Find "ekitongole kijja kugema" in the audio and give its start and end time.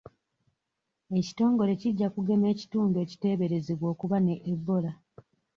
1.19-2.45